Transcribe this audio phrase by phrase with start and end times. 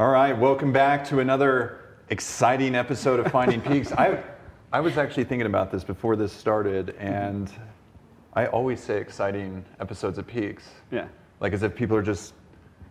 [0.00, 3.92] All right, welcome back to another exciting episode of Finding Peaks.
[3.92, 4.18] I,
[4.72, 7.52] I was actually thinking about this before this started, and
[8.32, 10.70] I always say exciting episodes of Peaks.
[10.90, 11.06] Yeah.
[11.40, 12.32] Like as if people are just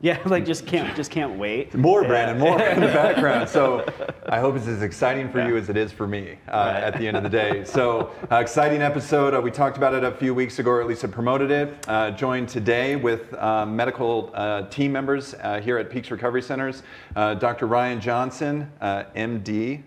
[0.01, 1.73] Yeah, like just can't just can't wait.
[1.75, 2.07] more Yeah.
[2.07, 3.49] Brandon, more in the background.
[3.49, 3.85] So
[4.29, 6.83] I hope it's as exciting for you as it is for me uh, Right.
[6.83, 7.63] at the end of the day.
[7.65, 9.33] So uh, exciting episode.
[9.33, 11.73] Uh, we talked about it a few weeks ago, or at least I promoted it.
[11.87, 16.83] Uh, joined today with um, medical uh, team members uh, here at Peaks Recovery Centers,
[17.17, 17.67] uh, Dr.
[17.67, 19.83] Ryan Johnson, uh, MD,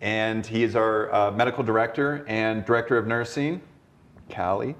[0.00, 3.60] and he is our uh, medical director and director of nursing,
[4.30, 4.76] Callie.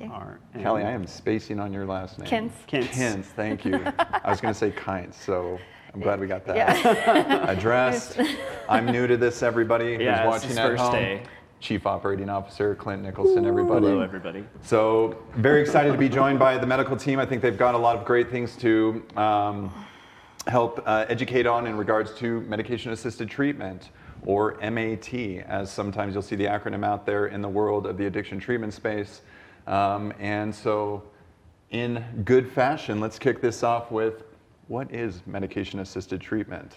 [0.00, 0.10] Okay.
[0.10, 2.28] Are- and- Callie, I am spacing on your last name.
[2.28, 2.52] Kins.
[2.66, 2.88] Kins.
[2.88, 3.74] Kins, thank you.
[3.98, 5.58] I was going to say Kynes, so
[5.92, 7.44] I'm glad we got that Yeah.
[7.50, 8.18] addressed.
[8.68, 10.92] I'm new to this, everybody who's Yeah, it's watching his at first home.
[10.92, 11.22] day.
[11.60, 13.84] Chief Operating Officer Clint Nicholson, everybody.
[13.86, 14.46] Hello, everybody.
[14.62, 17.18] So very excited to be joined by the medical team.
[17.18, 19.70] I think they've got a lot of great things to um,
[20.46, 23.90] help uh, educate on in regards to medication-assisted treatment,
[24.24, 28.06] or MAT, as sometimes you'll see the acronym out there in the world of the
[28.06, 29.20] addiction treatment space.
[29.66, 31.02] Um, and so,
[31.70, 34.24] in good fashion, let's kick this off with
[34.68, 36.76] what is medication-assisted treatment?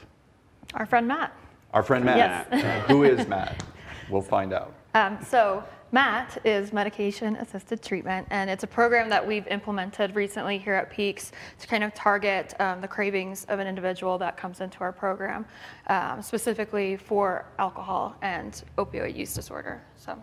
[0.74, 1.36] Our friend Matt.
[1.74, 2.48] Our friend Matt.
[2.52, 2.86] Yes.
[2.88, 3.64] Who is Matt?
[4.10, 4.74] We'll find out.
[4.96, 10.58] Um, so MAT is medication assisted treatment, and it's a program that we've implemented recently
[10.58, 14.60] here at Peaks to kind of target um, the cravings of an individual that comes
[14.60, 15.46] into our program,
[15.88, 19.84] um, specifically for alcohol and opioid use disorder.
[19.96, 20.18] So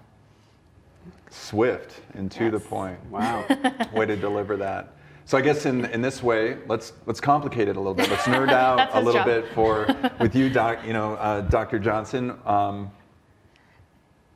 [1.31, 2.99] Swift and to the point.
[3.11, 3.45] Wow.
[3.93, 4.95] Way to deliver that.
[5.25, 8.11] So I guess in, in this way, let's let's complicate it a little bit.
[8.11, 9.27] Let's nerd out a little job.
[9.27, 9.87] bit for
[10.21, 10.79] with you, doc.
[10.85, 11.79] You know, uh, Dr.
[11.79, 12.37] Johnson.
[12.45, 12.91] Um,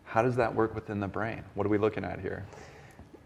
[0.05, 1.43] how does that work within the brain?
[1.55, 2.47] What are we looking at here?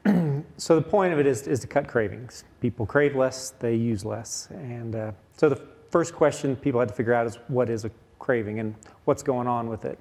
[0.56, 2.44] So the point of it is, is to cut cravings.
[2.60, 4.48] People crave less, they use less.
[4.50, 7.90] And uh, so the first question people had to figure out is what is a
[8.18, 8.74] craving and
[9.04, 9.98] what's going on with it.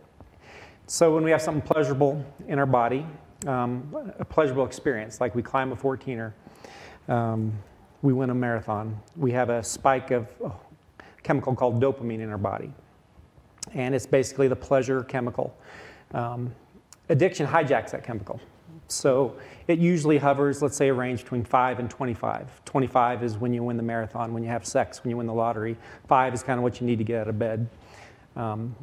[0.88, 3.06] So when we have something pleasurable in our body,
[3.46, 6.34] um, a pleasurable experience, like we climb a 14er,
[7.08, 7.54] um,
[8.02, 10.52] we win a marathon, we have a spike of a
[11.24, 12.72] chemical called dopamine in our body.
[13.74, 15.56] And it's basically the pleasure chemical.
[16.14, 16.54] Um,
[17.10, 18.40] addiction hijacks that chemical.
[18.88, 19.36] So
[19.68, 22.64] it usually hovers, let's say, a range between 5 and 25.
[22.64, 25.34] 25 is when you win the marathon, when you have sex, when you win the
[25.34, 25.78] lottery.
[26.08, 27.68] 5 is kind of what you need to get out of bed.
[28.36, 28.76] Um,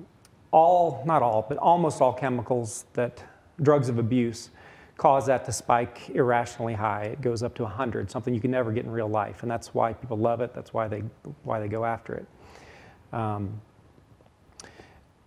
[0.50, 3.24] all, not all, but almost all chemicals that
[3.62, 4.50] drugs of abuse
[4.96, 7.04] cause that to spike irrationally high.
[7.04, 9.42] It goes up to 100, something you can never get in real life.
[9.42, 10.54] And that's why people love it.
[10.54, 11.02] That's why they,
[11.42, 12.26] why they go after it.
[13.12, 13.60] Um,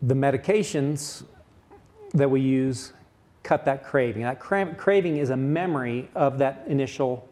[0.02, 1.24] the medications
[2.14, 2.94] that we use
[3.44, 4.24] cut that craving.
[4.24, 7.28] That cra- craving is a memory of that initial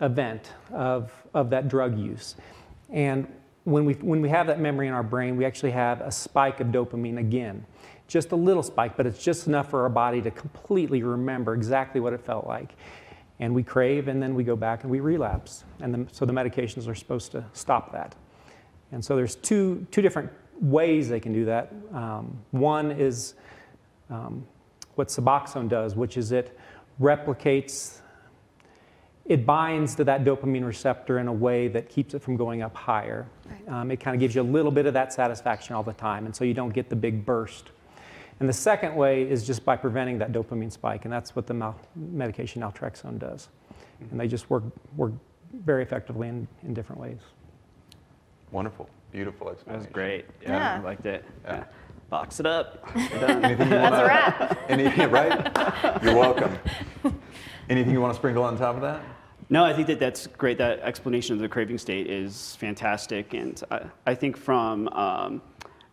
[0.00, 2.36] event of, of that drug use.
[2.88, 3.26] And
[3.64, 6.60] when we, when we have that memory in our brain, we actually have a spike
[6.60, 7.64] of dopamine again.
[8.10, 12.00] Just a little spike, but it's just enough for our body to completely remember exactly
[12.00, 12.74] what it felt like.
[13.38, 15.62] And we crave, and then we go back and we relapse.
[15.80, 18.16] And the, so the medications are supposed to stop that.
[18.90, 20.28] And so there's two, two different
[20.60, 21.72] ways they can do that.
[21.94, 23.34] Um, one is
[24.10, 24.44] um,
[24.96, 26.58] what Suboxone does, which is it
[27.00, 28.00] replicates,
[29.24, 32.74] it binds to that dopamine receptor in a way that keeps it from going up
[32.74, 33.28] higher.
[33.68, 36.26] Um, it kind of gives you a little bit of that satisfaction all the time,
[36.26, 37.70] and so you don't get the big burst.
[38.40, 41.52] And the second way is just by preventing that dopamine spike, and that's what the
[41.52, 43.50] mal- medication naltrexone does.
[44.10, 44.64] And they just work,
[44.96, 45.12] work
[45.52, 47.18] very effectively in, in different ways.
[48.50, 49.82] Wonderful, beautiful explanation.
[49.82, 50.24] That explanation.
[50.26, 50.42] was great.
[50.42, 50.80] Yeah, Yeah.
[50.80, 51.24] I liked it.
[51.44, 51.54] Yeah.
[51.56, 51.64] Yeah.
[52.08, 52.82] Box it up.
[52.96, 54.58] Anything you that's wanna, a wrap.
[54.68, 56.02] Any, right?
[56.02, 56.58] You're welcome.
[57.68, 59.00] Anything you want to sprinkle on top of that?
[59.50, 60.58] No, I think that that's great.
[60.58, 65.42] That explanation of the craving state is fantastic, and I, I think from um,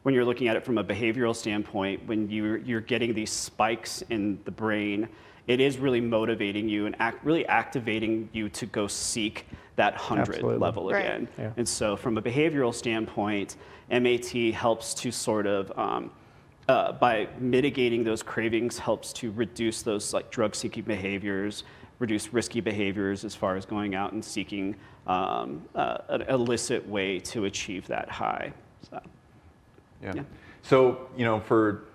[0.07, 4.01] when you're looking at it from a behavioral standpoint, when you're you're getting these spikes
[4.03, 5.05] in the brain,
[5.47, 9.45] it is really motivating you and act, really activating you to go seek
[9.75, 10.59] that hundred Absolutely.
[10.59, 11.03] level Right.
[11.03, 11.27] again.
[11.37, 11.51] Yeah.
[11.57, 13.57] And so, from a behavioral standpoint,
[13.91, 16.09] MAT helps to sort of um,
[16.69, 21.65] uh, by mitigating those cravings helps to reduce those like drug seeking behaviors
[21.99, 24.73] reduce risky behaviors as far as going out and seeking
[25.07, 28.53] um, uh, an illicit way to achieve that high
[28.89, 29.01] so,
[30.01, 30.13] Yeah.
[30.15, 30.23] Yeah.
[30.61, 31.85] So, you know, for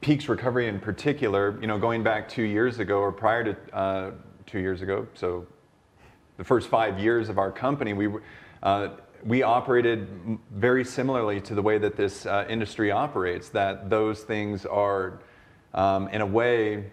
[0.00, 4.10] Peaks Recovery in particular, you know, going back two years ago or prior to uh,
[4.46, 5.46] two years ago, so
[6.36, 8.22] the first five years of our company, we, were-
[8.62, 8.88] uh,
[9.24, 10.08] we operated
[10.52, 15.20] very similarly to the way that this uh, industry operates, that those things are,
[15.74, 16.84] um, in a way,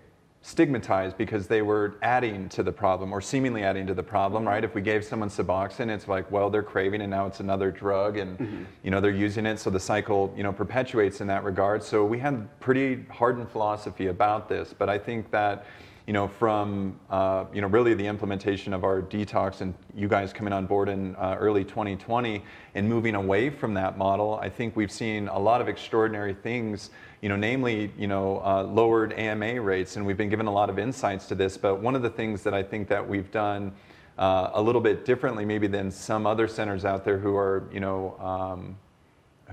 [0.45, 4.63] stigmatized because they were adding to the problem or seemingly adding to the problem, right?
[4.63, 8.17] If we gave someone Suboxone, it's like, well, they're craving and now it's another drug
[8.17, 8.63] and, Mm-hmm.
[8.83, 9.57] you know, they're using it.
[9.57, 11.81] So the cycle, you know, perpetuates in that regard.
[11.81, 14.73] So we had pretty hardened philosophy about this.
[14.77, 15.65] But I think that,
[16.07, 20.33] you know, from, uh, you know, really the implementation of our detox and you guys
[20.33, 22.43] coming on board in uh, early 2020
[22.75, 26.89] and moving away from that model, I think we've seen a lot of extraordinary things,
[27.23, 30.69] you know, namely, you know, uh, lowered AMA rates, and we've been given a lot
[30.69, 31.55] of insights to this.
[31.55, 33.71] But one of the things that I think that we've done
[34.17, 37.79] uh, a little bit differently, maybe than some other centers out there who are, you
[37.79, 38.77] know, um,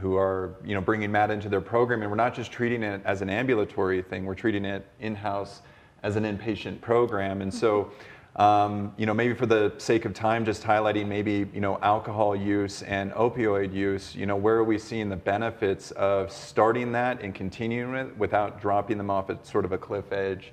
[0.01, 3.03] who are you know bringing MAT into their program, and we're not just treating it
[3.05, 4.25] as an ambulatory thing.
[4.25, 5.63] We're treating it in-house
[6.03, 7.93] as an inpatient program, and so.
[8.37, 12.37] Um, you know, maybe for the sake of time, just highlighting maybe you know alcohol
[12.37, 14.15] use and opioid use.
[14.15, 18.61] You know, where are we seeing the benefits of starting that and continuing it without
[18.61, 20.53] dropping them off at sort of a cliff edge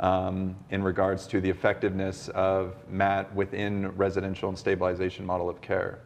[0.00, 5.98] um, in regards to the effectiveness of MAT within residential and stabilization model of care?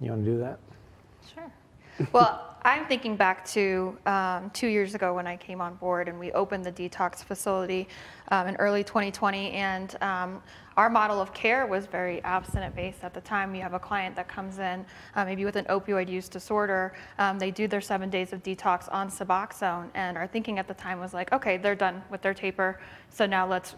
[0.00, 0.58] You want to do that?
[1.32, 1.52] Sure.
[2.12, 6.16] Well, I'm thinking back to um, two years ago when I came on board and
[6.16, 7.88] we opened the detox facility
[8.28, 9.50] um, in early 2020.
[9.50, 10.40] And um,
[10.76, 13.52] our model of care was very abstinent based at the time.
[13.56, 14.86] You have a client that comes in,
[15.16, 16.94] uh, maybe with an opioid use disorder.
[17.18, 19.88] Um, they do their seven days of detox on Suboxone.
[19.94, 22.78] And our thinking at the time was like, okay, they're done with their taper.
[23.10, 23.74] So now let's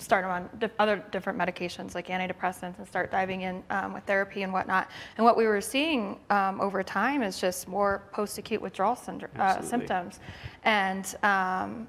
[0.00, 4.04] start them on di- other different medications like antidepressants and start diving in um, with
[4.04, 4.88] therapy and whatnot.
[5.16, 9.60] And what we were seeing um, over time is just more post-acute withdrawal syndrome, uh,
[9.60, 10.20] symptoms.
[10.64, 11.88] And um,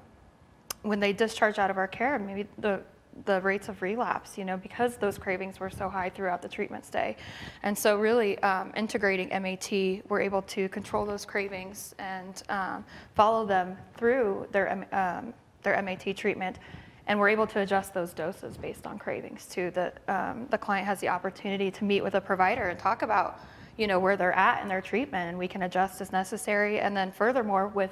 [0.82, 2.82] when they discharge out of our care, maybe the
[3.26, 6.84] the rates of relapse, you know, because those cravings were so high throughout the treatment
[6.84, 7.16] stay.
[7.62, 12.84] And so really um, integrating MAT, we're able to control those cravings and um,
[13.14, 16.58] follow them through their, um, their MAT treatment.
[17.06, 19.70] And we're able to adjust those doses based on cravings too.
[19.70, 23.40] The, um, the client has the opportunity to meet with a provider and talk about,
[23.76, 26.80] you know, where they're at in their treatment and we can adjust as necessary.
[26.80, 27.90] And then furthermore, with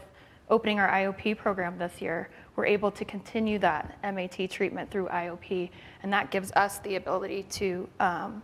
[0.49, 5.71] opening our IOP program this year, we're able to continue that MAT treatment through IOP,
[6.03, 8.43] and that gives us the ability to um,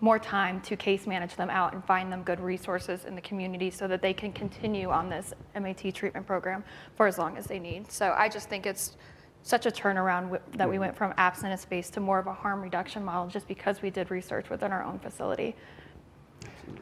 [0.00, 3.70] more time to case manage them out and find them good resources in the community
[3.70, 6.64] so that they can continue on this MAT treatment program
[6.96, 7.90] for as long as they need.
[7.90, 8.96] So I just think it's
[9.42, 12.60] such a turnaround wi- that we went from abstinence based to more of a harm
[12.60, 15.54] reduction model just because we did research within our own facility.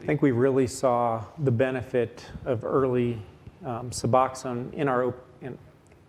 [0.02, 3.20] I think we really saw the benefit of early
[3.64, 5.56] um, Suboxone in our, op- in,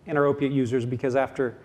[0.05, 1.57] in our opiate users because after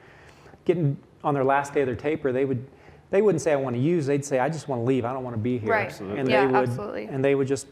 [0.64, 2.66] getting on their last day of their taper, they would
[3.10, 4.06] they wouldn't say I want to use.
[4.06, 5.04] They'd say I just want to leave.
[5.04, 5.70] I don't want to be here.
[5.70, 5.86] Right.
[5.86, 6.18] Absolutely.
[6.18, 7.04] And Yeah, they would, absolutely.
[7.04, 7.68] And they would just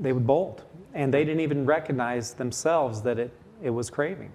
[0.00, 3.30] they would bolt, and they didn't even recognize themselves that it
[3.62, 4.30] it was craving.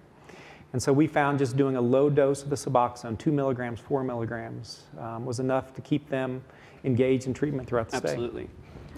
[0.73, 4.03] And so we found just doing a low dose of the Suboxone, two milligrams, four
[4.03, 6.43] milligrams, um, was enough to keep them
[6.83, 8.09] engaged in treatment throughout the stay.
[8.09, 8.49] Absolutely.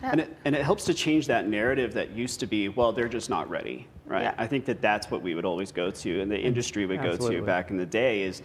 [0.02, 0.12] Yeah.
[0.12, 3.10] And, it, and it helps to change that narrative that used to be, well, they're
[3.10, 4.24] just not ready, right?
[4.24, 4.36] Yeah.
[4.38, 7.16] I think that that's what we would always go to, and the industry would go
[7.16, 8.42] to back in the day is,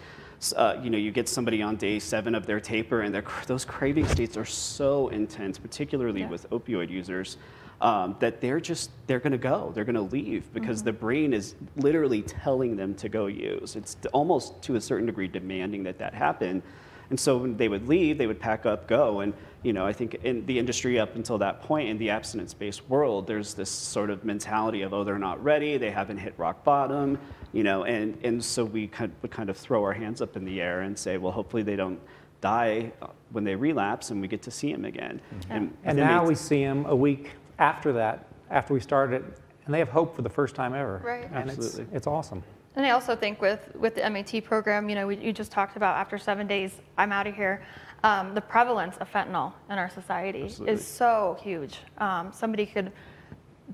[0.56, 3.64] uh, you know, you get somebody on day seven of their taper, and their, those
[3.64, 6.28] craving states are so intense, particularly Yeah.
[6.28, 7.38] with opioid users.
[7.80, 10.86] Um, that they're just they're going to go they're going to leave because Mm-hmm.
[10.86, 15.26] the brain is literally telling them to go use it's almost to a certain degree
[15.28, 16.62] demanding that that happen
[17.10, 19.20] and so when they would leave, they would pack up, go.
[19.20, 22.88] And you know, I think in the industry up until that point in the abstinence-based
[22.88, 26.64] world, there's this sort of mentality of, oh, they're not ready, they haven't hit rock
[26.64, 27.18] bottom,
[27.52, 30.46] you know, and, and so we kind would kind of throw our hands up in
[30.46, 32.00] the air and say, well, hopefully they don't
[32.40, 35.20] die uh, when they relapse and we get to see them again.
[35.50, 39.22] And, And then now they- we see them a week after that, after we started,
[39.22, 41.00] it, and they have hope for the first time ever.
[41.04, 41.30] Right.
[41.32, 41.96] And it's, Absolutely.
[41.96, 42.42] it's awesome.
[42.76, 45.76] And I also think with, with the MAT program, you know, we, you just talked
[45.76, 47.62] about after seven days, I'm out of here.
[48.02, 50.74] Um, the prevalence of fentanyl in our society Absolutely.
[50.74, 51.78] is so huge.
[51.98, 52.92] Um, somebody could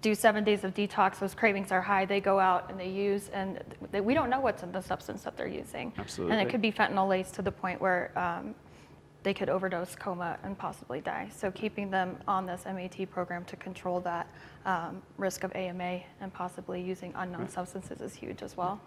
[0.03, 3.29] do seven days of detox, those cravings are high, they go out and they use,
[3.31, 3.61] and
[3.91, 5.93] they, we don't know what's in the substance that they're using.
[5.99, 6.37] Absolutely.
[6.37, 8.55] And it could be fentanyl laced to the point where um,
[9.23, 11.29] they could overdose, coma, and possibly die.
[11.35, 14.27] So keeping them on this MAT program to control that
[14.65, 18.81] um, risk of AMA and possibly using unknown substances is huge as well.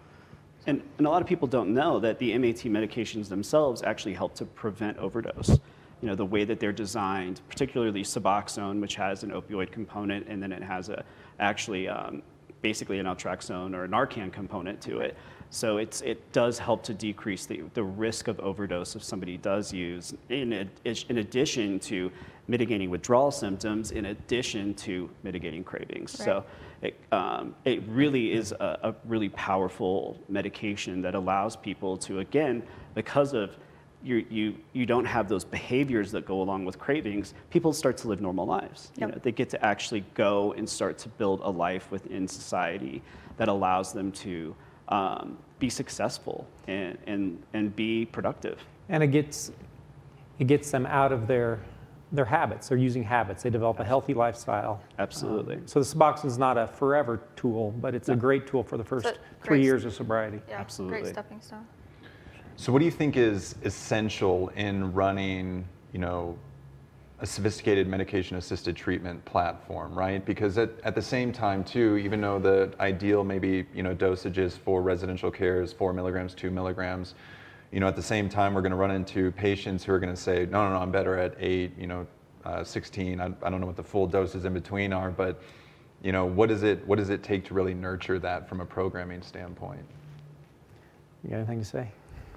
[0.66, 4.34] And, and a lot of people don't know that the MAT medications themselves actually help
[4.36, 5.60] to prevent overdose.
[6.02, 10.42] You know, the way that they're designed, particularly Suboxone, which has an opioid component, and
[10.42, 11.04] then it has a,
[11.40, 12.22] actually um,
[12.62, 15.16] basically an naltrexone or a Narcan component to it.
[15.54, 19.72] So it's, it does help to decrease the, the risk of overdose if somebody does
[19.72, 20.72] use, in, ad-
[21.10, 22.12] in addition to
[22.48, 26.12] mitigating withdrawal symptoms, in addition to mitigating cravings.
[26.12, 26.44] So
[26.82, 32.64] it, um, it really is a, a really powerful medication that allows people to, again,
[32.96, 33.56] because of
[34.04, 38.08] you, you, you don't have those behaviors that go along with cravings, people start to
[38.08, 38.92] live normal lives.
[38.98, 43.04] You know, they get to actually go and start to build a life within society
[43.38, 44.56] that allows them to
[44.90, 48.60] um, be successful and, and, and be productive.
[48.90, 49.52] And it gets,
[50.40, 51.60] it gets them out of their,
[52.12, 52.70] their habits.
[52.70, 53.44] They're using habits.
[53.44, 54.82] They develop a healthy lifestyle.
[55.00, 55.60] Absolutely.
[55.66, 58.84] So the Suboxone is not a forever tool, but it's a great tool for the
[58.84, 59.12] first a
[59.44, 60.42] three great- years of sobriety.
[60.48, 61.02] Yeah, Absolutely.
[61.02, 61.66] Great stepping stone.
[62.56, 66.38] So, what do you think is essential in running, you know,
[67.20, 70.26] a sophisticated medication-assisted treatment platform, right?
[70.26, 74.58] Because at, at the same time, too, even though the ideal maybe you know dosages
[74.58, 77.16] for residential care is four milligrams, two milligrams,
[77.72, 80.14] you know, at the same time, we're going to run into patients who are going
[80.14, 82.06] to say, no, no, no, I'm better at eight, you know,
[82.46, 83.20] uh, 16.
[83.20, 85.42] I, I don't know what the full doses in between are, but
[86.04, 88.66] you know, what does it what does it take to really nurture that from a
[88.66, 89.86] programming standpoint?
[91.24, 91.90] You got anything to say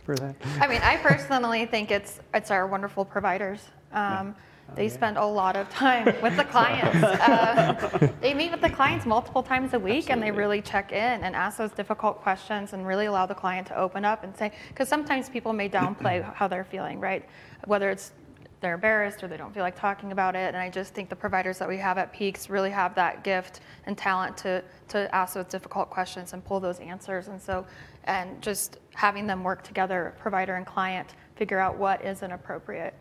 [0.05, 0.37] for that?
[0.61, 3.61] I mean, I personally think it's it's our wonderful providers.
[3.93, 4.37] Um,
[4.75, 4.93] they yeah.
[4.93, 6.97] spend a lot of time with the clients.
[7.27, 11.25] Uh, they meet with the clients multiple times a week, and they really check in
[11.25, 14.53] and ask those difficult questions, and really allow the client to open up and say.
[14.69, 17.25] Because sometimes people may downplay how they're feeling, right?
[17.65, 18.13] Whether it's
[18.61, 20.49] they're embarrassed or they don't feel like talking about it.
[20.49, 23.61] And I just think the providers that we have at Peaks really have that gift
[23.85, 27.29] and talent to, to ask those difficult questions and pull those answers.
[27.29, 27.67] And so,
[28.05, 32.95] and just having them work together, provider and client, figure out what is an appropriate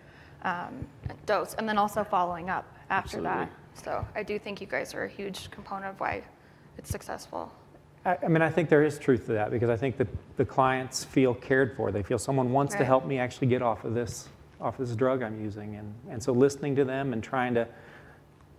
[0.45, 0.87] um,
[1.25, 3.51] dose, and then also following up after that.
[3.73, 6.23] So I do think you guys are a huge component of why
[6.77, 7.51] it's successful.
[8.05, 10.45] I, I mean, I think there is truth to that because I think that the
[10.45, 11.91] clients feel cared for.
[11.91, 14.29] They feel someone wants to help me actually get off of this,
[14.61, 15.75] off of this drug I'm using.
[15.75, 17.67] And, and so listening to them and trying to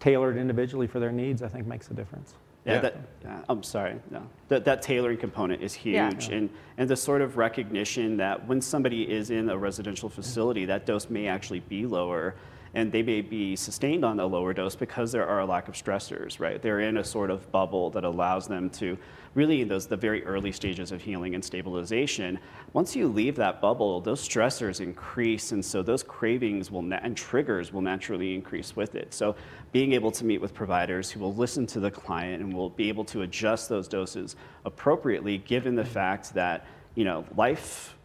[0.00, 2.34] tailor it individually for their needs, I think makes a difference.
[2.66, 2.80] Yeah, Yeah.
[2.80, 3.94] that, yeah, I'm sorry.
[4.10, 6.10] No, that, that tailoring component is Yeah.
[6.10, 10.64] huge, and and the sort of recognition that when somebody is in a residential facility,
[10.66, 12.34] that dose may actually be lower,
[12.76, 15.74] and they may be sustained on a lower dose because there are a lack of
[15.74, 16.38] stressors.
[16.38, 18.98] Right, they're in a sort of bubble that allows them to
[19.34, 22.38] really in those the very early stages of healing and stabilization.
[22.74, 27.72] Once you leave that bubble, those stressors increase, and so those cravings will and triggers
[27.72, 29.14] will naturally increase with it.
[29.14, 29.36] So
[29.72, 32.90] being able to meet with providers who will listen to the client and will be
[32.90, 37.95] able to adjust those doses appropriately given the fact that you know life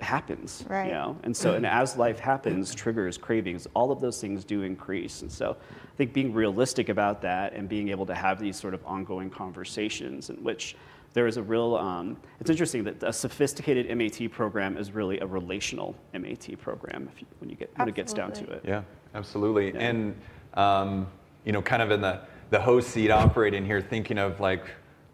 [0.00, 0.86] happens Right.
[0.86, 4.62] you know and so and as life happens triggers cravings all of those things do
[4.62, 8.56] increase and so i think being realistic about that and being able to have these
[8.58, 10.76] sort of ongoing conversations in which
[11.14, 15.26] there is a real um, it's interesting that a sophisticated mat program is really a
[15.26, 18.82] relational mat program if you, when you get when it gets down to it Yeah,
[19.14, 19.72] absolutely.
[19.72, 19.80] Yeah.
[19.80, 20.14] And
[20.54, 21.06] um,
[21.44, 24.64] you know, kind of in the the host seat, operating here, thinking of like,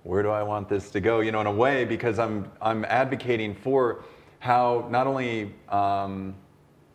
[0.02, 1.20] where do I want this to go?
[1.20, 4.04] You know, in a way, because I'm I'm advocating for
[4.42, 6.34] how not only um,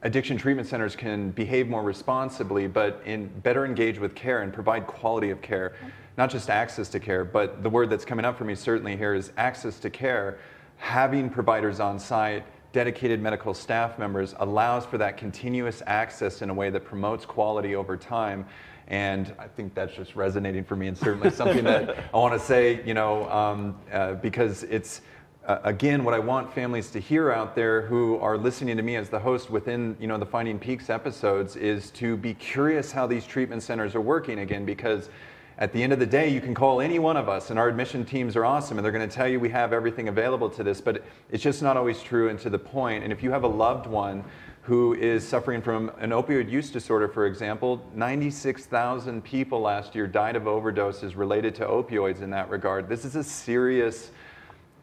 [0.02, 4.86] addiction treatment centers can behave more responsibly, but in better engage with care and provide
[4.86, 5.74] quality of care,
[6.18, 9.14] not just access to care, but the word that's coming up for me certainly here
[9.14, 10.40] is access to care.
[10.76, 16.54] Having providers on site, dedicated medical staff members allows for that continuous access in a
[16.54, 18.46] way that promotes quality over time.
[18.90, 22.46] And I think that's just resonating for me, and certainly something that I want to
[22.46, 25.00] say, you know, um, uh, because it's
[25.48, 28.98] uh, again, what I want families to hear out there who are listening to me
[28.98, 33.08] as the host within, you know, the Finding Peaks episodes is to be curious how
[33.08, 35.10] these treatment centers are working again, because
[35.58, 37.70] at the end of the day, you can call any one of us, and our
[37.70, 40.64] admission teams are awesome, and they're going to tell you we have everything available to
[40.66, 43.06] this, but it's just not always true and to the point.
[43.06, 44.26] And if you have a loved one
[44.64, 50.36] who is suffering from an opioid use disorder, for example, 96,000 people last year died
[50.36, 52.90] of overdoses related to opioids in that regard.
[52.90, 54.12] This is a serious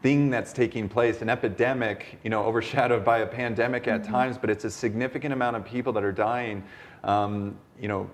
[0.04, 4.50] thing that's taking place, an epidemic, you know, overshadowed by a pandemic at times, but
[4.50, 6.62] it's a significant amount of people that are dying,
[7.04, 8.08] um, you know,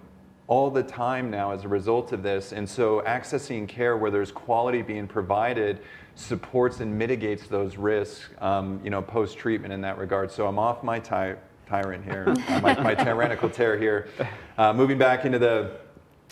[0.46, 2.52] all the time now as a result of this.
[2.52, 5.80] And so accessing care where there's quality being provided
[6.14, 10.30] supports and mitigates those risks, um, you know, post-treatment in that regard.
[10.30, 12.26] So I'm off my ty- tyrant here,
[12.62, 14.08] my, my tyrannical tear here.
[14.56, 15.72] Uh, moving back into the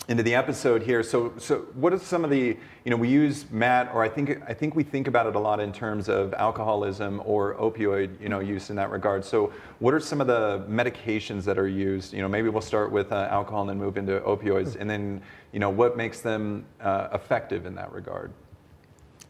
[0.09, 1.03] into the episode here.
[1.03, 4.41] So, so what are some of the, you know, we use Matt, or I think,
[4.47, 8.27] I think we think about it a lot in terms of alcoholism or opioid, you
[8.27, 9.23] know, use in that regard.
[9.23, 12.11] So what are some of the medications that are used?
[12.11, 15.21] You know, maybe we'll start with uh, alcohol and then move into opioids, and then,
[15.51, 18.31] you know, what makes them uh, effective in that regard?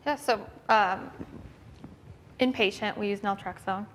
[0.05, 1.11] Yeah, so um,
[2.39, 3.85] inpatient, we use naltrexone,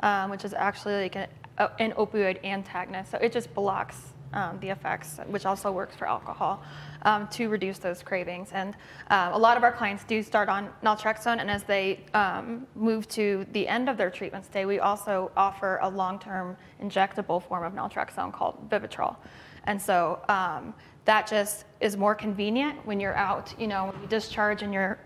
[0.00, 3.12] um, which is actually like a, a, an opioid antagonist.
[3.12, 6.62] So it just blocks um, the effects, which also works for alcohol,
[7.02, 8.50] um, to reduce those cravings.
[8.52, 8.74] And
[9.10, 13.08] uh, a lot of our clients do start on naltrexone, and as they um, move
[13.10, 17.72] to the end of their treatment stay, we also offer a long-term injectable form of
[17.72, 19.16] naltrexone called Vivitrol.
[19.64, 20.74] And so um,
[21.04, 24.98] that just is more convenient when you're out, you know, when you discharge and you're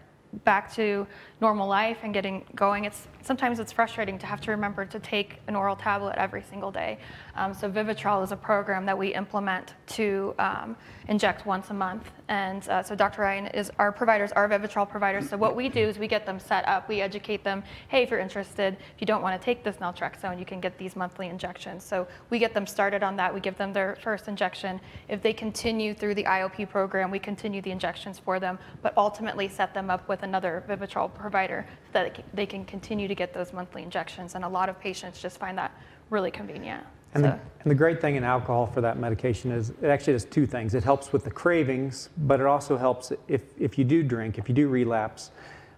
[0.45, 1.07] back to
[1.41, 2.85] normal life and getting going.
[2.85, 6.73] It's sometimes it's frustrating to have to remember to take an oral tablet every single
[6.73, 6.99] day.
[7.37, 10.75] Um, so Vivitrol is a program that we implement to um,
[11.09, 12.11] inject once a month.
[12.29, 13.23] And uh, so Dr.
[13.23, 15.29] Ryan is our providers, our Vivitrol providers.
[15.29, 16.89] So what we do is we get them set up.
[16.89, 17.63] We educate them.
[17.89, 20.79] Hey, if you're interested, if you don't want to take this naltrexone, you can get
[20.79, 21.85] these monthly injections.
[21.85, 23.33] So we get them started on that.
[23.33, 24.81] We give them their first injection.
[25.09, 29.49] If they continue through the IOP program, we continue the injections for them, but ultimately
[29.49, 33.53] set them up with another Vivitrol provider so that they can continue to get those
[33.53, 34.35] monthly injections.
[34.35, 35.73] And a lot of patients just find that
[36.09, 36.85] really convenient.
[37.15, 40.13] And, so, the, and the great thing in alcohol for that medication is it actually
[40.15, 40.75] does two things.
[40.75, 44.49] It helps with the cravings, but it also helps if, if you do drink, if
[44.49, 45.31] you do relapse,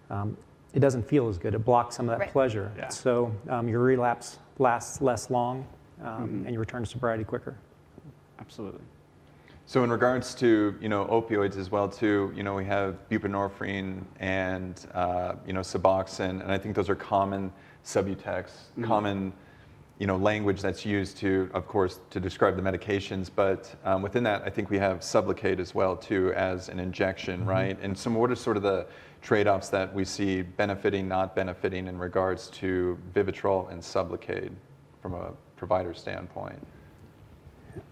[0.09, 0.37] um,
[0.73, 1.53] it doesn't feel as good.
[1.55, 2.31] It blocks some of that Right.
[2.31, 2.71] pleasure.
[2.77, 2.89] Yeah.
[2.89, 5.65] So um, your relapse lasts less long
[6.03, 6.45] um, Mhm.
[6.45, 7.55] and you return to sobriety quicker.
[8.39, 8.81] Absolutely.
[9.71, 14.03] So in regards to you know opioids as well too, you know we have buprenorphine
[14.19, 17.53] and uh, you know Suboxone, and I think those are common
[17.85, 18.83] subutex, Mhm.
[18.83, 19.33] common
[19.97, 23.29] you know language that's used to, of course, to describe the medications.
[23.33, 27.45] But um, within that, I think we have Sublocade as well too as an injection,
[27.45, 27.79] right?
[27.81, 28.87] And so what are sort of the
[29.21, 34.51] trade-offs that we see benefiting, not benefiting in regards to Vivitrol and Sublocade
[35.01, 36.59] from a provider standpoint?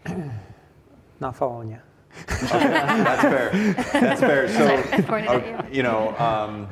[1.20, 1.80] Not following you.
[2.28, 3.52] That's fair.
[3.94, 4.48] That's fair.
[4.48, 5.78] So, uh, you.
[5.78, 6.68] you know, um,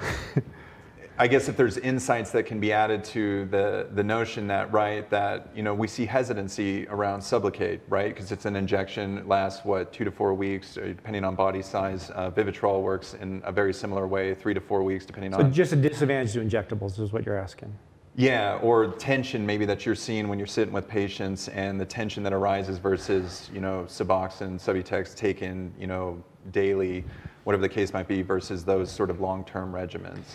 [1.19, 5.09] I guess if there's insights that can be added to the the notion that right
[5.09, 8.13] that you know we see hesitancy around Sublocade, right?
[8.13, 12.11] Because it's an injection, lasts what two to four weeks, uh, depending on body size.
[12.11, 15.45] Uh, Vivitrol works in a very similar way, three to four weeks, depending So on.
[15.45, 17.75] So just a disadvantage to injectables is what you're asking.
[18.19, 22.23] Yeah, or tension maybe that you're seeing when you're sitting with patients and the tension
[22.23, 27.05] that arises versus, you know, Suboxone, Subutex taken, you know, daily,
[27.43, 30.25] whatever the case might be, versus those sort of long-term regimens.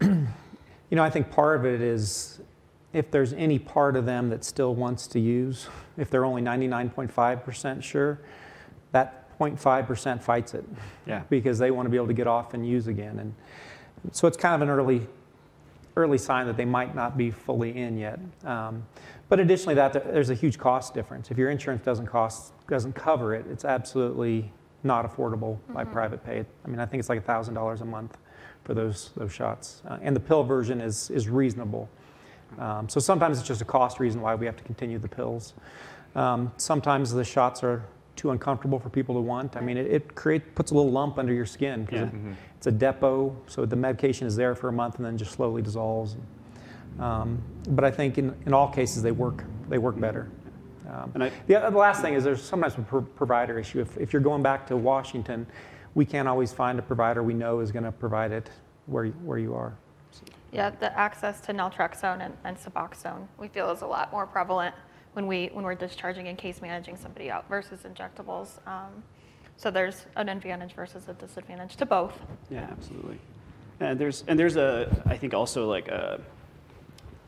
[0.90, 2.40] You know, I think part of it is
[2.94, 7.82] if there's any part of them that still wants to use, if they're only 99.5%
[7.82, 8.18] sure,
[8.92, 10.64] that 0.5% fights it
[11.04, 11.24] Yeah.
[11.28, 13.18] because they want to be able to get off and use again.
[13.18, 13.34] And
[14.12, 15.06] so it's kind of an early,
[15.98, 18.18] early sign that they might not be fully in yet.
[18.44, 18.84] Um,
[19.28, 21.30] but additionally, that there's a huge cost difference.
[21.30, 24.52] If your insurance doesn't cost doesn't cover it, it's absolutely
[24.84, 26.46] not affordable by private pay.
[26.64, 28.16] I mean, I think it's like thousand dollars a month
[28.64, 31.90] for those those shots, uh, and the pill version is is reasonable.
[32.58, 35.52] Um, so sometimes it's just a cost reason why we have to continue the pills.
[36.14, 37.82] Um, sometimes the shots are
[38.18, 39.56] too uncomfortable for people to want.
[39.56, 42.30] I mean, it, it create, puts a little lump under your skin because Yeah.
[42.30, 45.30] it, it's a depot, so the medication is there for a month and then just
[45.32, 46.16] slowly dissolves.
[46.98, 50.28] Um, but I think in, in all cases they work they work better.
[50.90, 53.80] Um, And I- the, oth- the last thing is there's sometimes a pro- provider issue.
[53.80, 55.46] If, if you're going back to Washington,
[55.94, 58.50] we can't always find a provider we know is going to provide it
[58.86, 59.74] where you, where you are.
[60.50, 64.74] Yeah, the access to naltrexone and, and Suboxone we feel is a lot more prevalent
[65.18, 68.64] when we when we're discharging and case managing somebody out versus injectables.
[68.68, 69.02] Um,
[69.56, 72.16] so there's an advantage versus a disadvantage to both.
[72.48, 73.18] Yeah, absolutely.
[73.80, 76.20] And there's and there's a I think also like a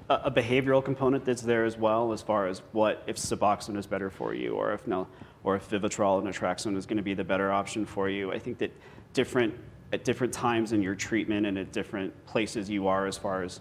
[0.08, 4.08] a behavioral component that's there as well, as far as what if Suboxone is better
[4.08, 5.08] for you, or if no,
[5.42, 8.32] or if Vivitrol and Naltrexone is going to be the better option for you.
[8.32, 8.72] I think that
[9.14, 9.52] different
[9.92, 13.58] at different times in your treatment and at different places you are, as far as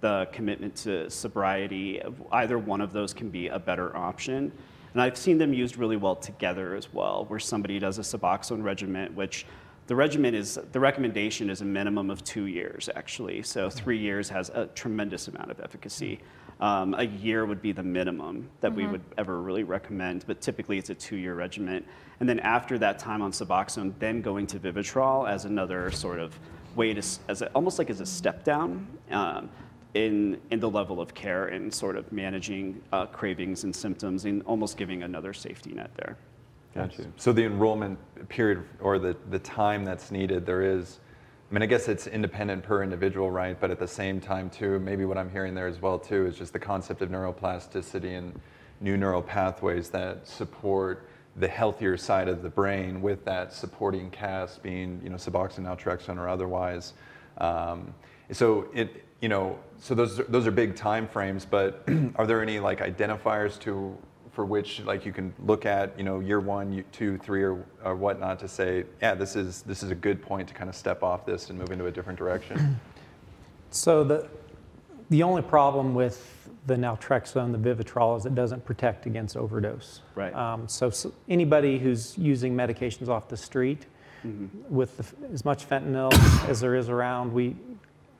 [0.00, 2.00] the commitment to sobriety,
[2.32, 4.52] either one of those can be a better option.
[4.92, 8.62] And I've seen them used really well together as well, where somebody does a Suboxone
[8.62, 9.46] regimen, which
[9.86, 13.42] the regimen is, the recommendation is a minimum of two years, actually.
[13.42, 16.20] So three years has a tremendous amount of efficacy.
[16.60, 20.76] Um, a year would be the minimum that we would ever really recommend, but typically
[20.76, 21.84] it's a two-year regimen.
[22.20, 26.38] And then after that time on Suboxone, then going to Vivitrol as another sort of
[26.76, 28.86] way to, as a, almost like as a step down.
[29.10, 29.48] Um,
[29.94, 34.42] in, in the level of care and sort of managing uh, cravings and symptoms and
[34.44, 36.16] almost giving another safety net there.
[36.74, 37.06] Gotcha.
[37.16, 37.98] So the enrollment
[38.28, 41.00] period or the, the time that's needed, there is,
[41.50, 43.58] I mean, I guess it's independent per individual, right?
[43.58, 46.38] But at the same time, too, maybe what I'm hearing there as well, too, is
[46.38, 48.40] just the concept of neuroplasticity and
[48.80, 54.62] new neural pathways that support the healthier side of the brain with that supporting cast
[54.62, 56.92] being, you know, Suboxone, Naltrexone, or otherwise.
[57.38, 57.94] Um,
[58.30, 62.42] so it, you know, so those are, those are big time frames, but are there
[62.42, 63.96] any like identifiers to
[64.32, 67.64] for which like you can look at, you know, year one, year two, three, or,
[67.84, 70.76] or whatnot to say, yeah, this is this is a good point to kind of
[70.76, 72.78] step off this and move into a different direction.
[73.72, 74.28] So the,
[75.10, 80.00] the only problem with the naltrexone, the Vivitrol, is it doesn't protect against overdose.
[80.16, 80.34] Right.
[80.34, 83.86] Um, so, s anybody who's using medications off the street
[84.26, 84.74] Mm-hmm.
[84.74, 86.12] with the, as much fentanyl
[86.46, 87.56] as there is around, we,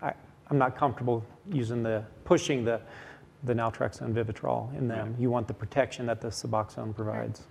[0.00, 0.14] I,
[0.50, 2.80] I'm not comfortable using the, pushing the,
[3.44, 5.14] the naltrexone, Vivitrol in them.
[5.18, 7.46] You want the protection that the Suboxone provides.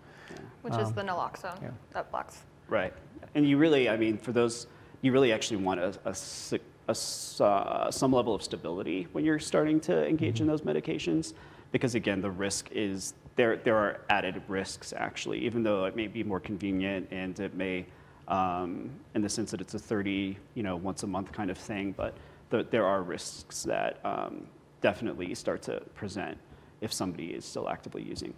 [0.62, 1.72] Which is Um, the naloxone yeah.
[1.94, 2.44] that blocks.
[2.68, 2.94] Right.
[3.36, 4.68] And you really, I mean, for those,
[5.02, 9.24] you really actually want a, a, si- a s- uh, some level of stability when
[9.24, 11.34] you're starting to engage in those medications.
[11.72, 16.08] Because again, the risk is, there, there are added risks actually, even though it may
[16.08, 17.86] be more convenient and it may,
[18.28, 21.58] um, in the sense that it's a 30, you know, once a month kind of
[21.58, 22.14] thing, but
[22.50, 24.48] the, there are risks that um,
[24.82, 26.38] definitely start to present
[26.82, 28.34] if somebody is still actively using.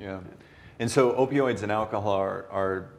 [0.00, 0.20] Yeah.
[0.78, 2.90] And so opioids and alcohol are, are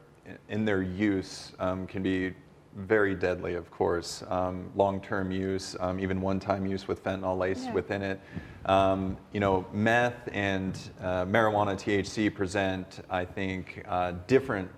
[0.49, 2.33] in their use, um, can be
[2.75, 4.23] very deadly, of course.
[4.29, 7.73] Um, long-term use, um, even one-time use with fentanyl laced Yeah.
[7.73, 8.19] within it.
[8.65, 14.71] Um, you know, meth and uh, marijuana THC present, I think, uh, different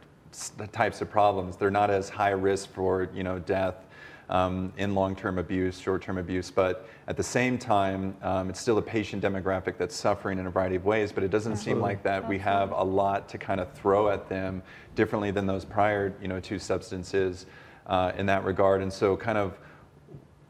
[0.74, 1.56] types of problems.
[1.56, 3.85] They're not as high risk for, you know, death
[4.30, 8.82] um, in long-term abuse, short-term abuse, but at the same time, um, it's still a
[8.82, 11.12] patient demographic that's suffering in a variety of ways.
[11.12, 14.28] But it doesn't seem like that we have a lot to kind of throw at
[14.28, 14.64] them
[14.96, 17.46] differently than those prior, you know, two substances
[17.88, 18.82] uh, in that regard.
[18.82, 19.58] And so, kind of,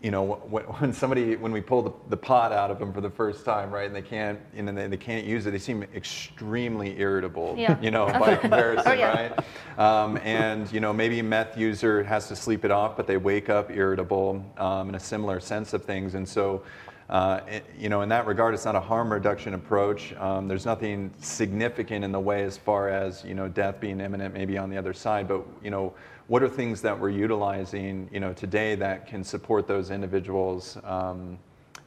[0.02, 3.02] you know, when, when somebody, when we pull the, the pot out of them for
[3.02, 5.58] the first time, right, and they can't, and then they, they can't use it, they
[5.58, 7.80] seem extremely irritable, Yeah.
[7.82, 9.32] you know, by comparison, Oh, yeah.
[9.78, 9.80] right?
[9.80, 13.18] Um, and you know, maybe a meth user has to sleep it off, but they
[13.18, 16.14] wake up irritable um, in a similar sense of things.
[16.16, 16.62] And so,
[17.10, 20.14] uh, it- you know, in that regard, it's not a harm reduction approach.
[20.18, 24.34] Um, there's nothing significant in the way as far as you know, death being imminent,
[24.34, 25.28] maybe on the other side.
[25.28, 25.94] But you know,
[26.28, 31.38] what are things that we're utilizing, you know, today that can support those individuals um,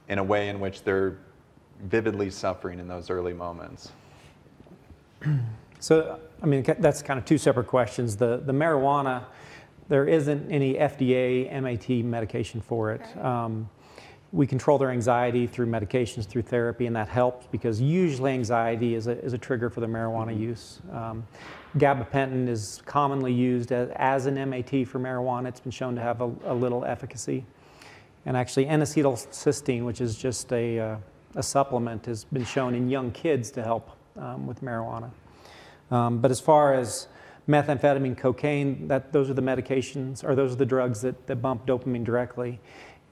[0.09, 1.19] in a way in which they're
[1.85, 3.93] vividly suffering in those early moments?
[5.81, 8.17] So, I mean, that's kind of two separate questions.
[8.17, 9.25] The, the marijuana,
[9.89, 13.17] there isn't any FDA MAT medication for it.
[13.25, 13.69] Um,
[14.33, 19.07] we control their anxiety through medications, through therapy, and that helps because usually anxiety is
[19.07, 20.81] a, is a trigger for the marijuana use.
[20.93, 21.27] Um,
[21.77, 25.49] gabapentin is commonly used as, as an MAT for marijuana.
[25.49, 27.45] It's been shown to have a, a little efficacy.
[28.27, 30.97] And actually, N-acetylcysteine, which is just a, uh,
[31.35, 35.11] a supplement, has been shown in young kids to help um, with marijuana.
[35.91, 37.09] Um, but as far as
[37.49, 41.67] methamphetamine, cocaine, that, those are the medications, or those are the drugs that, that bump
[41.67, 42.61] dopamine directly.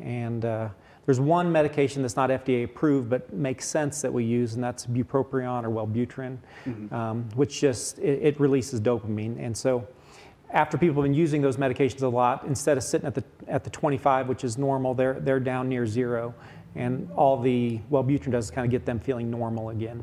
[0.00, 0.68] And uh,
[1.06, 4.86] there's one medication that's not FDA approved, but makes sense that we use, and that's
[4.86, 6.38] bupropion or Wellbutrin,
[6.92, 9.38] um, which just, it, it releases dopamine.
[9.38, 9.86] And so
[10.50, 13.62] after people have been using those medications a lot, instead of sitting at the, at
[13.62, 16.34] the 25, which is normal, they're, they're down near zero.
[16.74, 20.02] And all the Wellbutrin does is kind of get them feeling normal again.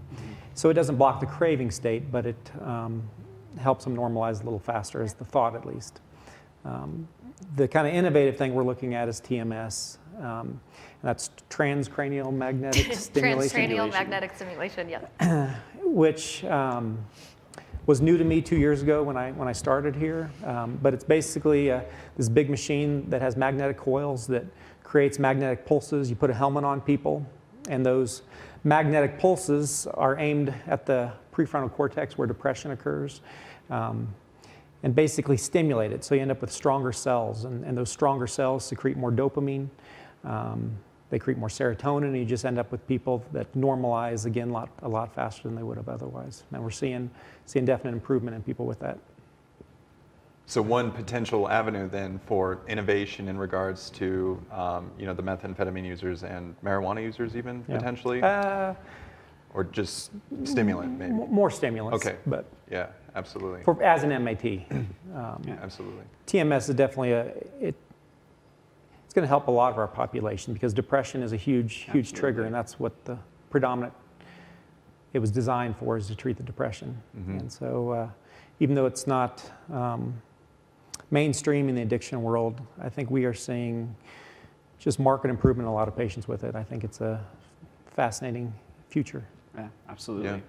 [0.55, 3.03] So it doesn't block the craving state, but it um,
[3.59, 5.99] helps them normalize a little faster, is the thought at least.
[6.65, 7.07] Um,
[7.55, 10.60] the kind of innovative thing we're looking at is TMS, um, and
[11.02, 15.56] that's transcranial magnetic stimulation Transcranial magnetic stimulation, yes.
[15.84, 16.97] which um,
[17.86, 20.32] was new to me two years ago when I, when I started here.
[20.45, 21.82] Um, but it's basically uh,
[22.17, 24.45] this big machine that has magnetic coils that
[24.84, 26.10] creates magnetic pulses.
[26.10, 27.26] You put a helmet on people,
[27.69, 28.21] and those
[28.63, 33.21] magnetic pulses are aimed at the prefrontal cortex where depression occurs.
[33.69, 34.08] Um,
[34.84, 36.04] and basically stimulate it.
[36.04, 39.69] So you end up with stronger cells, and, and those stronger cells secrete more dopamine.
[40.23, 40.71] Um,
[41.09, 44.53] they create more serotonin, and you just end up with people that normalize again a
[44.53, 46.43] lot, a lot faster than they would have otherwise.
[46.51, 47.09] And we're seeing,
[47.45, 48.97] seeing definite improvement in people with that.
[50.47, 55.86] So one potential avenue then for innovation in regards to um, you know the methamphetamine
[55.86, 57.77] users and marijuana users even Yeah.
[57.77, 58.73] potentially, Uh,
[59.53, 60.12] or just
[60.45, 61.12] stimulant maybe.
[61.12, 62.17] m- more stimulants, Okay.
[62.25, 63.62] but Yeah, absolutely.
[63.63, 64.43] for, as an MAT.
[65.15, 66.01] Um, Absolutely.
[66.25, 67.25] TMS is definitely a,
[67.62, 67.75] it,
[69.13, 72.13] it's going to help a lot of our population because depression is a huge, huge
[72.13, 73.15] trigger, and that's what the
[73.52, 73.93] predominant,
[75.13, 76.97] it was designed for, is to treat the depression.
[77.15, 77.41] Mhm.
[77.41, 78.10] And so, uh,
[78.60, 80.19] even though it's not um,
[81.12, 83.95] mainstream in the addiction world, I think we are seeing
[84.80, 86.56] just market improvement in a lot of patients with it.
[86.56, 87.23] I think it's a
[87.86, 88.52] fascinating
[88.89, 89.23] future.
[89.56, 90.30] Yeah, absolutely.
[90.32, 90.39] Yeah.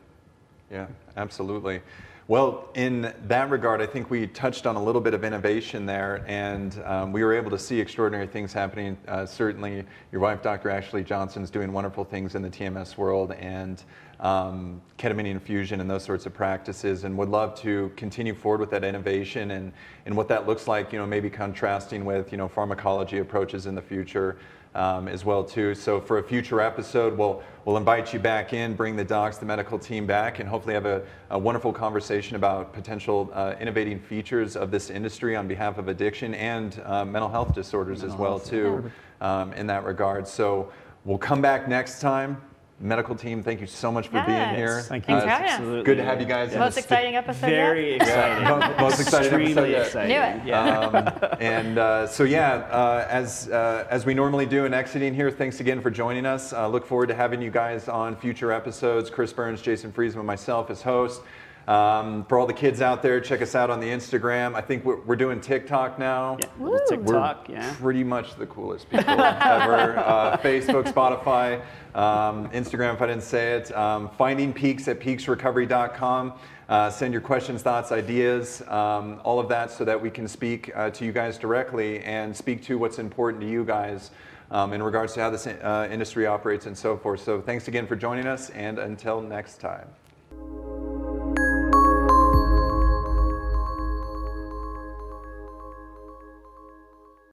[0.70, 0.86] Yeah,
[1.18, 1.82] absolutely.
[2.26, 6.24] Well, in that regard, I think we touched on a little bit of innovation there,
[6.26, 8.96] and um, we were able to see extraordinary things happening.
[9.06, 10.70] Uh, certainly, your wife, Dr.
[10.70, 13.84] Ashley Johnson, is doing wonderful things in the TMS world and
[14.20, 18.70] um, ketamine infusion and those sorts of practices, and would love to continue forward with
[18.70, 19.70] that innovation and,
[20.06, 20.94] and what that looks like.
[20.94, 24.38] You know, maybe contrasting with you know pharmacology approaches in the future
[24.74, 25.74] um, as well too.
[25.74, 29.46] So for a future episode, we'll we'll invite you back in, bring the docs, the
[29.46, 34.56] medical team back, and hopefully have a, a wonderful conversation about potential uh, innovating features
[34.56, 38.90] of this industry on behalf of addiction and uh, mental health disorders as well too,
[39.20, 40.26] um, in that regard.
[40.26, 40.72] So
[41.04, 42.40] we'll come back next time.
[42.80, 44.80] Medical team, thank you so much for being here.
[44.82, 45.14] Thank you.
[45.14, 45.52] Thanks for Uh, having us.
[45.52, 45.84] Absolutely.
[45.84, 46.48] Good to have you guys.
[46.48, 48.02] in the Most exciting episode Very yet?
[48.02, 48.44] exciting.
[48.48, 49.86] most- most exciting episode Extremely yet.
[49.86, 50.08] exciting.
[50.08, 50.46] Knew it.
[50.46, 50.78] Yeah.
[50.80, 55.30] Um, and uh, so yeah, uh, as uh, as we normally do in exiting here,
[55.30, 56.52] thanks again for joining us.
[56.52, 59.08] Uh, look forward to having you guys on future episodes.
[59.08, 61.22] Chris Burns, Jason Friesman, myself as host.
[61.66, 64.54] Um, for all the kids out there, check us out on the Instagram.
[64.54, 66.36] I think we're, we're doing TikTok now.
[66.40, 66.78] yeah.
[66.88, 67.48] TikTok.
[67.48, 67.74] We're Yeah.
[67.80, 69.94] pretty much the coolest people ever.
[70.04, 71.60] Uh, Facebook, Spotify,
[71.98, 73.74] um, Instagram, if I didn't say it.
[73.76, 76.34] Um, finding Peaks at peaksrecovery.com.
[76.68, 80.70] Uh, send your questions, thoughts, ideas, um, all of that so that we can speak
[80.74, 84.10] uh, to you guys directly and speak to what's important to you guys
[84.50, 87.22] um, in regards to how this uh, industry operates and so forth.
[87.22, 89.88] So thanks again for joining us and until next time.